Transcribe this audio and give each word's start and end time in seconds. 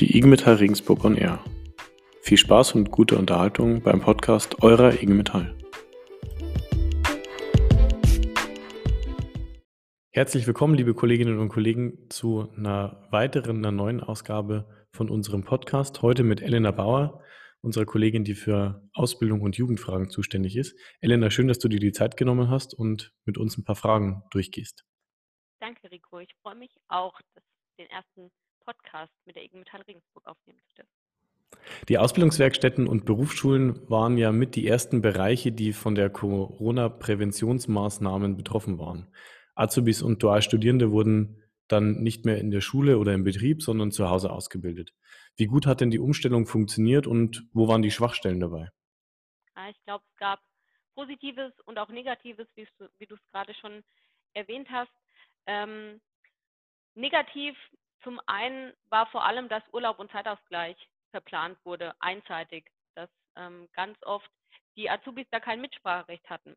Die 0.00 0.16
IG 0.16 0.26
Metall 0.26 0.54
Regensburg 0.54 1.04
on 1.04 1.14
Air. 1.14 1.44
Viel 2.22 2.38
Spaß 2.38 2.74
und 2.74 2.90
gute 2.90 3.18
Unterhaltung 3.18 3.82
beim 3.82 4.00
Podcast 4.00 4.62
eurer 4.62 4.94
IG 4.94 5.12
Metall. 5.12 5.54
Herzlich 10.10 10.46
willkommen, 10.46 10.72
liebe 10.72 10.94
Kolleginnen 10.94 11.38
und 11.38 11.50
Kollegen, 11.50 12.08
zu 12.08 12.50
einer 12.56 13.06
weiteren, 13.10 13.58
einer 13.58 13.72
neuen 13.72 14.00
Ausgabe 14.00 14.86
von 14.90 15.10
unserem 15.10 15.44
Podcast. 15.44 16.00
Heute 16.00 16.22
mit 16.22 16.40
Elena 16.40 16.70
Bauer, 16.70 17.22
unserer 17.60 17.84
Kollegin, 17.84 18.24
die 18.24 18.34
für 18.34 18.88
Ausbildung 18.94 19.42
und 19.42 19.58
Jugendfragen 19.58 20.08
zuständig 20.08 20.56
ist. 20.56 20.80
Elena, 21.02 21.28
schön, 21.28 21.46
dass 21.46 21.58
du 21.58 21.68
dir 21.68 21.78
die 21.78 21.92
Zeit 21.92 22.16
genommen 22.16 22.48
hast 22.48 22.72
und 22.72 23.12
mit 23.26 23.36
uns 23.36 23.58
ein 23.58 23.64
paar 23.64 23.76
Fragen 23.76 24.22
durchgehst. 24.30 24.86
Danke, 25.60 25.90
Rico. 25.90 26.20
Ich 26.20 26.34
freue 26.40 26.56
mich 26.56 26.74
auch, 26.88 27.20
den 27.78 27.90
ersten 27.90 28.30
Podcast 28.60 29.12
mit 29.24 29.36
der 29.36 29.44
IG 29.44 29.56
Metall 29.56 29.82
Regensburg 29.82 30.26
aufnehmen 30.26 30.58
zu 30.68 30.74
dürfen. 30.76 30.90
Die 31.88 31.98
Ausbildungswerkstätten 31.98 32.86
und 32.86 33.04
Berufsschulen 33.04 33.90
waren 33.90 34.16
ja 34.16 34.30
mit 34.32 34.54
die 34.54 34.66
ersten 34.66 35.02
Bereiche, 35.02 35.52
die 35.52 35.72
von 35.72 35.94
der 35.94 36.10
Corona-Präventionsmaßnahmen 36.10 38.36
betroffen 38.36 38.78
waren. 38.78 39.12
Azubis 39.54 40.02
und 40.02 40.22
Dualstudierende 40.22 40.92
wurden 40.92 41.42
dann 41.68 42.02
nicht 42.02 42.24
mehr 42.24 42.38
in 42.38 42.50
der 42.50 42.60
Schule 42.60 42.98
oder 42.98 43.14
im 43.14 43.24
Betrieb, 43.24 43.62
sondern 43.62 43.92
zu 43.92 44.08
Hause 44.08 44.30
ausgebildet. 44.30 44.92
Wie 45.36 45.46
gut 45.46 45.66
hat 45.66 45.80
denn 45.80 45.90
die 45.90 45.98
Umstellung 45.98 46.46
funktioniert 46.46 47.06
und 47.06 47.44
wo 47.52 47.68
waren 47.68 47.82
die 47.82 47.90
Schwachstellen 47.90 48.40
dabei? 48.40 48.70
Ich 49.70 49.82
glaube, 49.84 50.04
es 50.10 50.16
gab 50.16 50.40
Positives 50.94 51.52
und 51.64 51.78
auch 51.78 51.88
Negatives, 51.88 52.48
wie 52.56 53.06
du 53.06 53.14
es 53.14 53.30
gerade 53.30 53.54
schon 53.54 53.84
erwähnt 54.34 54.68
hast. 54.70 54.90
Ähm, 55.46 56.00
negativ 56.94 57.56
zum 58.02 58.20
einen 58.26 58.72
war 58.88 59.06
vor 59.06 59.24
allem, 59.24 59.48
dass 59.48 59.62
Urlaub 59.72 59.98
und 59.98 60.10
Zeitausgleich 60.10 60.76
verplant 61.10 61.58
wurde, 61.64 61.94
einseitig, 62.00 62.70
dass 62.94 63.10
ähm, 63.36 63.68
ganz 63.72 63.98
oft 64.02 64.30
die 64.76 64.88
Azubis 64.88 65.26
da 65.30 65.40
kein 65.40 65.60
Mitspracherecht 65.60 66.28
hatten. 66.30 66.56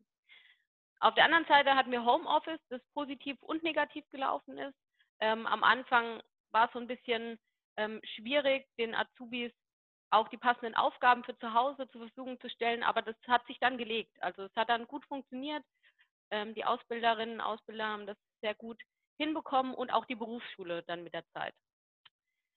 Auf 1.00 1.14
der 1.14 1.24
anderen 1.24 1.46
Seite 1.46 1.74
hatten 1.74 1.90
wir 1.92 2.04
Homeoffice, 2.04 2.60
das 2.70 2.80
positiv 2.94 3.36
und 3.42 3.62
negativ 3.62 4.08
gelaufen 4.10 4.56
ist. 4.58 4.76
Ähm, 5.20 5.46
am 5.46 5.62
Anfang 5.62 6.22
war 6.50 6.66
es 6.66 6.72
so 6.72 6.78
ein 6.78 6.86
bisschen 6.86 7.38
ähm, 7.76 8.00
schwierig, 8.14 8.66
den 8.78 8.94
Azubis 8.94 9.52
auch 10.10 10.28
die 10.28 10.38
passenden 10.38 10.76
Aufgaben 10.76 11.24
für 11.24 11.36
zu 11.38 11.52
Hause 11.52 11.88
zur 11.90 12.02
Verfügung 12.02 12.40
zu 12.40 12.48
stellen, 12.48 12.84
aber 12.84 13.02
das 13.02 13.16
hat 13.26 13.44
sich 13.46 13.58
dann 13.58 13.78
gelegt. 13.78 14.16
Also 14.22 14.44
es 14.44 14.56
hat 14.56 14.68
dann 14.68 14.86
gut 14.86 15.04
funktioniert. 15.06 15.64
Ähm, 16.30 16.54
die 16.54 16.64
Ausbilderinnen 16.64 17.36
und 17.36 17.40
Ausbilder 17.40 17.86
haben 17.86 18.06
das 18.06 18.16
sehr 18.40 18.54
gut 18.54 18.80
hinbekommen 19.16 19.74
und 19.74 19.90
auch 19.90 20.04
die 20.06 20.14
Berufsschule 20.14 20.82
dann 20.84 21.04
mit 21.04 21.14
der 21.14 21.26
Zeit. 21.32 21.54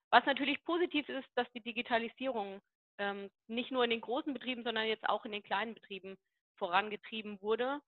Was 0.10 0.26
natürlich 0.26 0.64
positiv 0.64 1.08
ist, 1.10 1.28
dass 1.36 1.52
die 1.54 1.62
Digitalisierung 1.62 2.62
ähm, 2.98 3.30
nicht 3.48 3.72
nur 3.72 3.84
in 3.84 3.90
den 3.90 4.02
großen 4.02 4.34
Betrieben, 4.34 4.64
sondern 4.64 4.88
jetzt 4.88 5.08
auch 5.08 5.26
in 5.26 5.32
den 5.32 5.44
kleinen 5.44 5.74
Betrieben 5.74 6.18
vorangetrieben 6.58 7.42
wurde, 7.42 7.82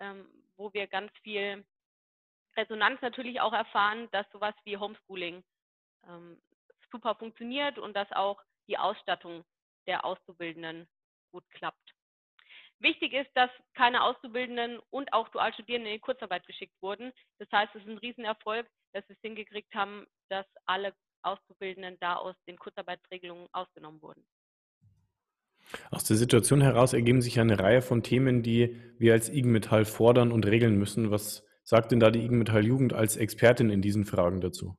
ähm, 0.00 0.26
wo 0.56 0.72
wir 0.72 0.86
ganz 0.86 1.10
viel 1.22 1.64
Resonanz 2.56 3.00
natürlich 3.00 3.40
auch 3.40 3.52
erfahren, 3.52 4.08
dass 4.12 4.30
sowas 4.30 4.54
wie 4.64 4.76
Homeschooling 4.76 5.42
ähm, 6.06 6.40
super 6.90 7.14
funktioniert 7.14 7.78
und 7.78 7.94
dass 7.94 8.10
auch 8.12 8.42
die 8.68 8.78
Ausstattung 8.78 9.44
der 9.86 10.04
Auszubildenden 10.04 10.86
gut 11.32 11.48
klappt. 11.50 11.94
Wichtig 12.82 13.12
ist, 13.12 13.30
dass 13.34 13.50
keine 13.74 14.02
Auszubildenden 14.02 14.80
und 14.90 15.12
auch 15.12 15.28
Dualstudierenden 15.28 15.92
in 15.92 15.98
die 15.98 16.00
Kurzarbeit 16.00 16.44
geschickt 16.46 16.74
wurden. 16.80 17.12
Das 17.38 17.48
heißt, 17.52 17.72
es 17.76 17.82
ist 17.82 17.88
ein 17.88 17.98
Riesenerfolg, 17.98 18.66
dass 18.92 19.08
wir 19.08 19.14
es 19.14 19.22
hingekriegt 19.22 19.72
haben, 19.72 20.04
dass 20.28 20.46
alle 20.66 20.92
Auszubildenden 21.22 21.96
da 22.00 22.16
aus 22.16 22.34
den 22.48 22.58
Kurzarbeitsregelungen 22.58 23.46
ausgenommen 23.52 24.02
wurden. 24.02 24.26
Aus 25.92 26.02
der 26.02 26.16
Situation 26.16 26.60
heraus 26.60 26.92
ergeben 26.92 27.22
sich 27.22 27.38
eine 27.38 27.60
Reihe 27.60 27.82
von 27.82 28.02
Themen, 28.02 28.42
die 28.42 28.76
wir 28.98 29.12
als 29.12 29.28
IG 29.28 29.46
Metall 29.46 29.84
fordern 29.84 30.32
und 30.32 30.44
regeln 30.44 30.76
müssen. 30.76 31.12
Was 31.12 31.46
sagt 31.62 31.92
denn 31.92 32.00
da 32.00 32.10
die 32.10 32.24
IG 32.24 32.34
Metall 32.34 32.66
Jugend 32.66 32.94
als 32.94 33.16
Expertin 33.16 33.70
in 33.70 33.80
diesen 33.80 34.04
Fragen 34.04 34.40
dazu? 34.40 34.76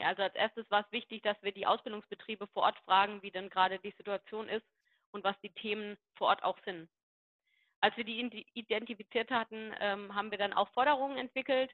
Ja, 0.00 0.08
also 0.08 0.22
als 0.22 0.34
erstes 0.34 0.68
war 0.68 0.80
es 0.80 0.90
wichtig, 0.90 1.22
dass 1.22 1.40
wir 1.42 1.52
die 1.52 1.66
Ausbildungsbetriebe 1.66 2.48
vor 2.48 2.64
Ort 2.64 2.78
fragen, 2.84 3.22
wie 3.22 3.30
denn 3.30 3.50
gerade 3.50 3.78
die 3.78 3.94
Situation 3.96 4.48
ist 4.48 4.66
und 5.12 5.22
was 5.22 5.38
die 5.42 5.50
Themen 5.50 5.96
vor 6.16 6.26
Ort 6.26 6.42
auch 6.42 6.58
sind. 6.64 6.88
Als 7.84 7.94
wir 7.98 8.04
die 8.04 8.46
identifiziert 8.54 9.30
hatten, 9.30 9.74
ähm, 9.78 10.14
haben 10.14 10.30
wir 10.30 10.38
dann 10.38 10.54
auch 10.54 10.70
Forderungen 10.72 11.18
entwickelt 11.18 11.70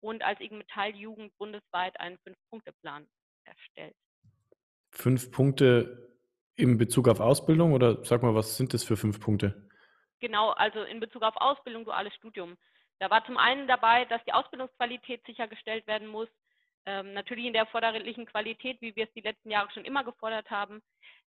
und 0.00 0.20
als 0.24 0.40
IG 0.40 0.56
Metall 0.56 0.90
Jugend 0.96 1.32
bundesweit 1.38 2.00
einen 2.00 2.18
Fünf-Punkte-Plan 2.18 3.06
erstellt. 3.44 3.94
Fünf 4.90 5.30
Punkte 5.30 6.18
in 6.56 6.78
Bezug 6.78 7.06
auf 7.06 7.20
Ausbildung 7.20 7.74
oder 7.74 8.02
sag 8.04 8.24
mal, 8.24 8.34
was 8.34 8.56
sind 8.56 8.74
das 8.74 8.82
für 8.82 8.96
fünf 8.96 9.20
Punkte? 9.20 9.68
Genau, 10.18 10.50
also 10.50 10.82
in 10.82 10.98
Bezug 10.98 11.22
auf 11.22 11.36
Ausbildung, 11.36 11.84
duales 11.84 12.14
Studium. 12.16 12.58
Da 12.98 13.08
war 13.08 13.24
zum 13.24 13.36
einen 13.36 13.68
dabei, 13.68 14.04
dass 14.06 14.24
die 14.24 14.32
Ausbildungsqualität 14.32 15.24
sichergestellt 15.26 15.86
werden 15.86 16.08
muss, 16.08 16.28
ähm, 16.86 17.12
natürlich 17.12 17.44
in 17.44 17.52
der 17.52 17.62
erforderlichen 17.62 18.26
Qualität, 18.26 18.80
wie 18.80 18.96
wir 18.96 19.04
es 19.04 19.12
die 19.12 19.20
letzten 19.20 19.52
Jahre 19.52 19.70
schon 19.70 19.84
immer 19.84 20.02
gefordert 20.02 20.50
haben. 20.50 20.82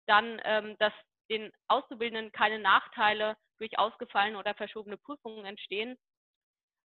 Dann, 0.08 0.42
ähm, 0.44 0.76
dass 0.80 0.94
den 1.30 1.52
Auszubildenden 1.68 2.32
keine 2.32 2.58
Nachteile 2.58 3.38
durch 3.60 3.78
ausgefallene 3.78 4.38
oder 4.38 4.54
verschobene 4.56 4.98
Prüfungen 4.98 5.46
entstehen. 5.46 5.98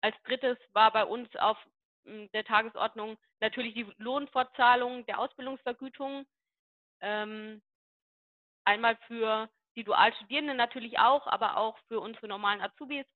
Als 0.01 0.17
drittes 0.25 0.59
war 0.73 0.93
bei 0.93 1.05
uns 1.05 1.35
auf 1.37 1.59
hm, 2.05 2.31
der 2.33 2.45
Tagesordnung 2.45 3.19
natürlich 3.41 3.75
die 3.75 3.87
Lohnfortzahlung 3.99 5.07
der 5.07 5.19
Ausbildungsvergütung. 5.19 6.27
Ähm, 7.01 7.63
einmal 8.65 8.97
für 9.07 9.49
die 9.77 9.85
Dualstudierenden 9.85 10.57
natürlich 10.57 10.99
auch, 10.99 11.27
aber 11.27 11.57
auch 11.57 11.79
für 11.89 12.01
unsere 12.01 12.29
normalen 12.29 12.61
Azubis. 12.61 13.07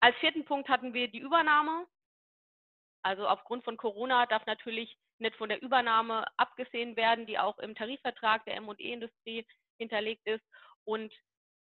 Als 0.00 0.16
vierten 0.18 0.44
Punkt 0.44 0.68
hatten 0.68 0.94
wir 0.94 1.08
die 1.08 1.18
Übernahme. 1.18 1.86
Also 3.02 3.26
aufgrund 3.26 3.64
von 3.64 3.76
Corona 3.76 4.26
darf 4.26 4.46
natürlich 4.46 4.96
nicht 5.18 5.36
von 5.36 5.48
der 5.48 5.62
Übernahme 5.62 6.26
abgesehen 6.36 6.96
werden, 6.96 7.26
die 7.26 7.38
auch 7.38 7.58
im 7.58 7.74
Tarifvertrag 7.74 8.44
der 8.44 8.56
M&E-Industrie 8.56 9.46
hinterlegt 9.78 10.26
ist. 10.26 10.44
Und 10.84 11.12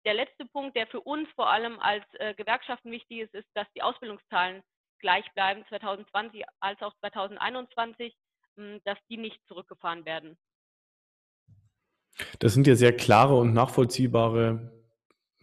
der 0.06 0.14
letzte 0.14 0.46
Punkt, 0.46 0.76
der 0.76 0.88
für 0.88 1.02
uns 1.02 1.30
vor 1.36 1.50
allem 1.50 1.80
als 1.80 2.04
äh, 2.14 2.34
Gewerkschaften 2.34 2.92
wichtig 2.92 3.20
ist, 3.20 3.34
ist, 3.34 3.48
dass 3.54 3.68
die 3.76 3.82
Ausbildungszahlen 3.82 4.62
gleich 5.00 5.26
bleiben 5.34 5.64
2020 5.70 6.44
als 6.60 6.82
auch 6.82 6.94
2021, 7.00 8.16
mh, 8.56 8.64
hm, 8.64 8.82
dass 8.86 8.98
die 9.10 9.18
nicht 9.18 9.40
zurückgefahren 9.48 10.06
werden. 10.06 10.38
Das 12.40 12.54
sind 12.54 12.68
ja 12.68 12.76
sehr 12.76 12.96
klare 12.96 13.36
und 13.36 13.54
nachvollziehbare, 13.54 14.72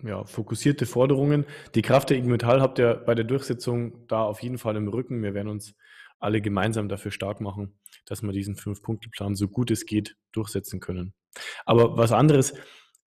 ja, 0.03 0.25
fokussierte 0.25 0.87
Forderungen. 0.87 1.45
Die 1.75 1.83
Kraft 1.83 2.11
der 2.11 2.19
IG 2.19 2.29
Metall 2.29 2.61
habt 2.61 2.79
ihr 2.79 2.95
bei 2.95 3.15
der 3.15 3.25
Durchsetzung 3.25 4.07
da 4.07 4.23
auf 4.23 4.43
jeden 4.43 4.59
Fall 4.59 4.77
im 4.77 4.89
Rücken. 4.89 5.23
Wir 5.23 5.35
werden 5.35 5.49
uns 5.49 5.75
alle 6.21 6.41
gemeinsam 6.41 6.89
dafür 6.89 7.11
stark 7.11 7.41
machen, 7.41 7.79
dass 8.07 8.23
wir 8.23 8.33
diesen 8.33 8.57
Fünf-Punkte-Plan 8.57 9.35
so 9.35 9.49
gut 9.49 9.71
es 9.71 9.87
geht 9.87 10.17
durchsetzen 10.33 10.79
können. 10.81 11.15
Aber 11.65 11.97
was 11.97 12.13
anderes, 12.13 12.55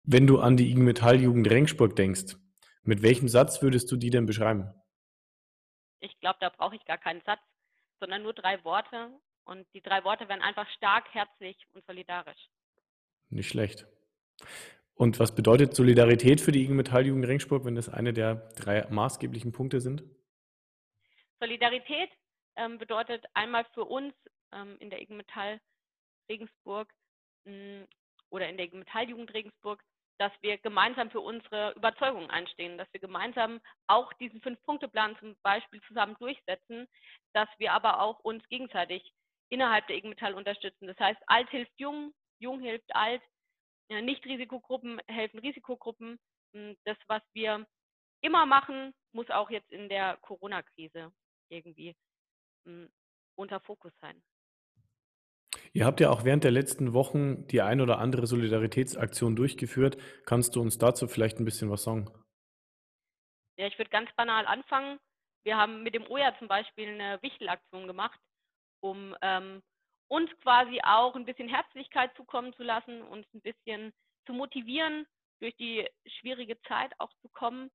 wenn 0.04 0.26
du 0.26 0.40
an 0.40 0.56
die 0.56 0.70
IG 0.70 0.80
Metall 0.80 1.20
Jugend 1.20 1.48
Rengsburg 1.50 1.96
denkst, 1.96 2.36
mit 2.82 3.02
welchem 3.02 3.28
Satz 3.28 3.62
würdest 3.62 3.90
du 3.92 3.96
die 3.96 4.10
denn 4.10 4.26
beschreiben? 4.26 4.72
Ich 6.00 6.18
glaube, 6.18 6.38
da 6.40 6.48
brauche 6.48 6.74
ich 6.74 6.84
gar 6.84 6.98
keinen 6.98 7.22
Satz, 7.22 7.40
sondern 8.00 8.22
nur 8.22 8.32
drei 8.32 8.62
Worte. 8.64 9.10
Und 9.44 9.66
die 9.74 9.80
drei 9.80 10.02
Worte 10.04 10.28
wären 10.28 10.42
einfach 10.42 10.68
stark, 10.70 11.12
herzlich 11.12 11.56
und 11.72 11.84
solidarisch. 11.86 12.48
Nicht 13.28 13.48
schlecht. 13.48 13.86
Und 14.94 15.18
was 15.18 15.34
bedeutet 15.34 15.74
Solidarität 15.74 16.40
für 16.40 16.52
die 16.52 16.64
IG 16.64 16.72
Metall 16.72 17.06
Jugend 17.06 17.26
Rengsburg, 17.26 17.64
wenn 17.64 17.74
das 17.74 17.88
eine 17.88 18.12
der 18.12 18.34
drei 18.56 18.86
maßgeblichen 18.90 19.52
Punkte 19.52 19.80
sind? 19.80 20.04
Solidarität 21.40 22.10
ähm, 22.56 22.78
bedeutet 22.78 23.24
einmal 23.34 23.64
für 23.74 23.84
uns 23.84 24.14
ähm, 24.52 24.76
in 24.80 24.90
der 24.90 25.00
IG 25.00 25.14
Metall 25.14 25.60
Regensburg 26.28 26.92
mh, 27.44 27.86
oder 28.30 28.48
in 28.48 28.56
der 28.56 28.66
IG 28.66 28.76
Metall 28.76 29.08
Jugend 29.08 29.32
Regensburg 29.32 29.82
dass 30.18 30.32
wir 30.40 30.58
gemeinsam 30.58 31.10
für 31.10 31.20
unsere 31.20 31.72
Überzeugungen 31.72 32.30
einstehen, 32.30 32.78
dass 32.78 32.92
wir 32.92 33.00
gemeinsam 33.00 33.60
auch 33.86 34.12
diesen 34.14 34.40
Fünf-Punkte-Plan 34.40 35.16
zum 35.18 35.36
Beispiel 35.42 35.80
zusammen 35.88 36.16
durchsetzen, 36.18 36.86
dass 37.32 37.48
wir 37.58 37.72
aber 37.72 38.00
auch 38.00 38.20
uns 38.20 38.46
gegenseitig 38.48 39.12
innerhalb 39.48 39.86
der 39.86 39.96
IG 39.96 40.08
Metall 40.08 40.34
unterstützen. 40.34 40.86
Das 40.86 40.98
heißt, 40.98 41.20
alt 41.26 41.48
hilft 41.50 41.72
jung, 41.76 42.14
jung 42.38 42.60
hilft 42.60 42.94
alt, 42.94 43.22
Nicht-Risikogruppen 43.88 45.00
helfen 45.08 45.40
Risikogruppen. 45.40 46.18
Hm, 46.54 46.76
das, 46.84 46.96
was 47.06 47.22
wir 47.34 47.66
immer 48.22 48.46
machen, 48.46 48.94
muss 49.12 49.28
auch 49.30 49.50
jetzt 49.50 49.70
in 49.70 49.88
der 49.88 50.16
Corona-Krise 50.18 51.12
irgendwie 51.50 51.94
hm, 52.64 52.90
unter 53.36 53.60
Fokus 53.60 53.92
sein. 54.00 54.22
Ihr 55.74 55.86
habt 55.86 56.00
ja 56.00 56.10
auch 56.10 56.24
während 56.24 56.44
der 56.44 56.50
letzten 56.50 56.92
Wochen 56.92 57.46
die 57.46 57.62
ein 57.62 57.80
oder 57.80 57.98
andere 57.98 58.26
Solidaritätsaktion 58.26 59.36
durchgeführt. 59.36 59.96
Kannst 60.26 60.54
du 60.54 60.60
uns 60.60 60.76
dazu 60.76 61.08
vielleicht 61.08 61.38
ein 61.38 61.46
bisschen 61.46 61.70
was 61.70 61.82
sagen? 61.82 62.10
Ja, 63.56 63.66
ich 63.66 63.78
würde 63.78 63.90
ganz 63.90 64.10
banal 64.16 64.46
anfangen. 64.46 64.98
Wir 65.44 65.56
haben 65.56 65.82
mit 65.82 65.94
dem 65.94 66.06
OJA 66.06 66.36
zum 66.38 66.48
Beispiel 66.48 66.88
eine 66.88 67.20
Wichtelaktion 67.22 67.86
gemacht, 67.86 68.18
um 68.80 69.16
ähm, 69.22 69.62
uns 70.08 70.30
quasi 70.42 70.80
auch 70.82 71.16
ein 71.16 71.24
bisschen 71.24 71.48
Herzlichkeit 71.48 72.14
zukommen 72.16 72.52
zu 72.54 72.62
lassen, 72.62 73.02
uns 73.02 73.26
ein 73.32 73.40
bisschen 73.40 73.92
zu 74.26 74.34
motivieren, 74.34 75.06
durch 75.40 75.56
die 75.56 75.88
schwierige 76.18 76.60
Zeit 76.62 76.92
auch 76.98 77.10
zu 77.22 77.28
kommen. 77.30 77.70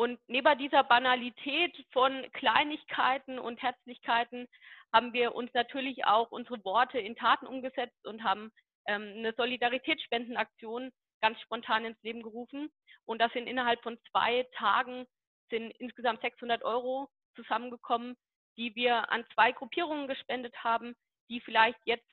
Und 0.00 0.18
neben 0.28 0.56
dieser 0.56 0.82
Banalität 0.82 1.76
von 1.92 2.24
Kleinigkeiten 2.32 3.38
und 3.38 3.60
Herzlichkeiten 3.60 4.48
haben 4.94 5.12
wir 5.12 5.34
uns 5.34 5.52
natürlich 5.52 6.06
auch 6.06 6.30
unsere 6.30 6.64
Worte 6.64 6.98
in 6.98 7.16
Taten 7.16 7.46
umgesetzt 7.46 8.06
und 8.06 8.24
haben 8.24 8.50
ähm, 8.86 9.12
eine 9.18 9.34
Solidaritätsspendenaktion 9.34 10.90
ganz 11.20 11.38
spontan 11.42 11.84
ins 11.84 12.02
Leben 12.02 12.22
gerufen. 12.22 12.70
Und 13.04 13.20
das 13.20 13.30
sind 13.34 13.46
innerhalb 13.46 13.82
von 13.82 13.98
zwei 14.10 14.46
Tagen 14.56 15.04
sind 15.50 15.70
insgesamt 15.72 16.22
600 16.22 16.64
Euro 16.64 17.10
zusammengekommen, 17.34 18.16
die 18.56 18.74
wir 18.74 19.12
an 19.12 19.26
zwei 19.34 19.52
Gruppierungen 19.52 20.08
gespendet 20.08 20.54
haben, 20.64 20.96
die 21.28 21.42
vielleicht 21.42 21.78
jetzt 21.84 22.08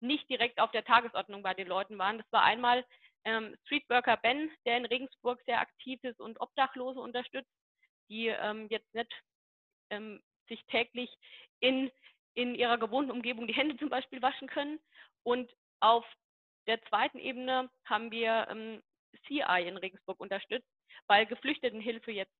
nicht 0.00 0.26
direkt 0.30 0.58
auf 0.58 0.70
der 0.70 0.86
Tagesordnung 0.86 1.42
bei 1.42 1.52
den 1.52 1.68
Leuten 1.68 1.98
waren. 1.98 2.16
Das 2.16 2.32
war 2.32 2.44
einmal 2.44 2.82
ähm, 3.26 3.56
Streetworker 3.64 4.16
Ben, 4.16 4.50
der 4.64 4.78
in 4.78 4.86
Regensburg 4.86 5.42
sehr 5.46 5.60
aktiv 5.60 6.02
ist 6.04 6.20
und 6.20 6.40
Obdachlose 6.40 7.00
unterstützt, 7.00 7.50
die 8.08 8.28
ähm, 8.28 8.68
jetzt 8.70 8.94
nicht 8.94 9.12
ähm, 9.90 10.22
sich 10.48 10.64
täglich 10.66 11.10
in, 11.58 11.90
in 12.34 12.54
ihrer 12.54 12.78
gewohnten 12.78 13.10
Umgebung 13.10 13.48
die 13.48 13.54
Hände 13.54 13.76
zum 13.78 13.88
Beispiel 13.90 14.22
waschen 14.22 14.46
können. 14.48 14.78
Und 15.24 15.52
auf 15.80 16.06
der 16.68 16.80
zweiten 16.84 17.18
Ebene 17.18 17.68
haben 17.84 18.12
wir 18.12 18.46
ähm, 18.48 18.80
CI 19.26 19.66
in 19.66 19.76
Regensburg 19.76 20.20
unterstützt, 20.20 20.68
weil 21.08 21.26
Geflüchtetenhilfe 21.26 22.12
jetzt 22.12 22.34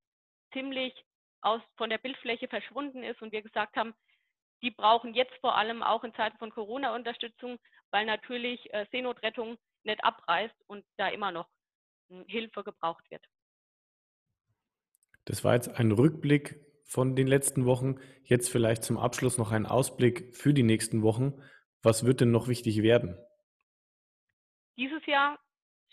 ziemlich 0.52 0.94
aus, 1.40 1.60
von 1.76 1.90
der 1.90 1.98
Bildfläche 1.98 2.46
verschwunden 2.46 3.02
ist 3.02 3.20
und 3.22 3.32
wir 3.32 3.42
gesagt 3.42 3.76
haben, 3.76 3.92
die 4.62 4.70
brauchen 4.70 5.14
jetzt 5.14 5.34
vor 5.40 5.56
allem 5.56 5.82
auch 5.82 6.04
in 6.04 6.14
Zeiten 6.14 6.38
von 6.38 6.50
Corona 6.50 6.94
Unterstützung, 6.94 7.58
weil 7.90 8.06
natürlich 8.06 8.72
äh, 8.72 8.86
Seenotrettung 8.92 9.58
nicht 9.86 10.04
abreißt 10.04 10.54
und 10.66 10.84
da 10.96 11.08
immer 11.08 11.32
noch 11.32 11.48
hm, 12.08 12.24
Hilfe 12.26 12.62
gebraucht 12.64 13.10
wird. 13.10 13.24
Das 15.24 15.42
war 15.42 15.54
jetzt 15.54 15.68
ein 15.68 15.90
Rückblick 15.90 16.60
von 16.84 17.16
den 17.16 17.26
letzten 17.26 17.66
Wochen. 17.66 17.96
Jetzt 18.22 18.50
vielleicht 18.50 18.84
zum 18.84 18.96
Abschluss 18.96 19.38
noch 19.38 19.50
ein 19.50 19.66
Ausblick 19.66 20.36
für 20.36 20.54
die 20.54 20.62
nächsten 20.62 21.02
Wochen. 21.02 21.42
Was 21.82 22.06
wird 22.06 22.20
denn 22.20 22.30
noch 22.30 22.48
wichtig 22.48 22.82
werden? 22.82 23.18
Dieses 24.76 25.04
Jahr 25.06 25.38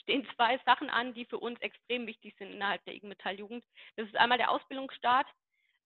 stehen 0.02 0.28
zwei 0.36 0.60
Sachen 0.66 0.90
an, 0.90 1.14
die 1.14 1.26
für 1.26 1.40
uns 1.40 1.60
extrem 1.62 2.06
wichtig 2.08 2.36
sind 2.38 2.52
innerhalb 2.52 2.84
der 2.86 2.94
IG 2.94 3.08
Metall 3.08 3.40
Jugend. 3.40 3.66
Das 3.96 4.08
ist 4.08 4.16
einmal 4.16 4.38
der 4.38 4.52
Ausbildungsstart. 4.52 5.28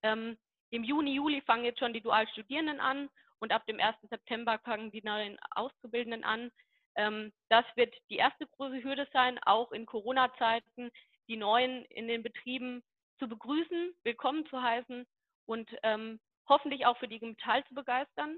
Ähm, 0.04 0.38
Im 0.70 0.84
Juni, 0.84 1.16
Juli 1.16 1.42
fangen 1.42 1.66
jetzt 1.66 1.80
schon 1.80 1.94
die 1.94 2.02
Dualstudierenden 2.02 2.80
an 2.80 3.10
und 3.40 3.52
ab 3.52 3.66
dem 3.68 3.80
1. 3.80 3.96
September 4.10 4.60
fangen 4.60 4.92
die 4.92 5.04
neuen 5.04 5.38
Auszubildenden 5.52 6.24
an. 6.24 6.52
Ähm, 6.98 7.32
das 7.50 7.64
wird 7.76 7.96
die 8.10 8.18
erste 8.18 8.48
große 8.48 8.84
Hürde 8.84 9.08
sein, 9.14 9.40
auch 9.44 9.72
in 9.72 9.86
Corona-Zeiten 9.86 10.92
die 11.28 11.38
Neuen 11.38 11.86
in 11.86 12.08
den 12.08 12.24
Betrieben 12.24 12.84
zu 13.20 13.28
begrüßen, 13.28 13.94
willkommen 14.04 14.46
zu 14.48 14.62
heißen 14.62 15.06
und 15.46 15.70
ähm, 15.84 16.20
hoffentlich 16.50 16.86
auch 16.86 16.98
für 16.98 17.08
die 17.08 17.20
Metall 17.20 17.64
zu 17.66 17.76
begeistern. 17.76 18.38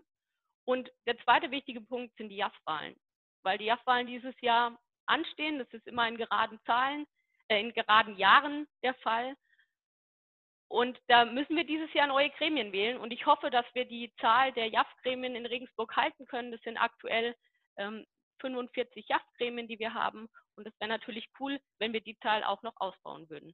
Und 0.65 0.91
der 1.07 1.17
zweite 1.19 1.51
wichtige 1.51 1.81
Punkt 1.81 2.15
sind 2.17 2.29
die 2.29 2.35
JAF-Wahlen, 2.35 2.95
weil 3.43 3.57
die 3.57 3.65
JAF-Wahlen 3.65 4.07
dieses 4.07 4.39
Jahr 4.41 4.77
anstehen. 5.05 5.59
Das 5.59 5.67
ist 5.71 5.87
immer 5.87 6.07
in 6.07 6.17
geraden 6.17 6.59
Zahlen, 6.65 7.07
äh, 7.47 7.61
in 7.61 7.73
geraden 7.73 8.17
Jahren 8.17 8.67
der 8.83 8.93
Fall. 8.95 9.35
Und 10.67 10.99
da 11.07 11.25
müssen 11.25 11.55
wir 11.55 11.63
dieses 11.63 11.91
Jahr 11.93 12.07
neue 12.07 12.29
Gremien 12.31 12.71
wählen. 12.73 12.97
Und 12.97 13.11
ich 13.11 13.25
hoffe, 13.25 13.49
dass 13.49 13.65
wir 13.73 13.85
die 13.85 14.13
Zahl 14.17 14.51
der 14.51 14.67
JAF-Gremien 14.67 15.35
in 15.35 15.45
Regensburg 15.45 15.95
halten 15.95 16.25
können. 16.27 16.51
Das 16.51 16.61
sind 16.61 16.77
aktuell 16.77 17.35
ähm, 17.77 18.05
45 18.39 19.07
Yachtgremien, 19.07 19.67
die 19.67 19.79
wir 19.79 19.93
haben. 19.93 20.27
Und 20.55 20.67
es 20.67 20.73
wäre 20.79 20.89
natürlich 20.89 21.29
cool, 21.39 21.59
wenn 21.79 21.93
wir 21.93 22.01
die 22.01 22.17
Zahl 22.19 22.43
auch 22.43 22.61
noch 22.63 22.73
ausbauen 22.77 23.29
würden. 23.29 23.53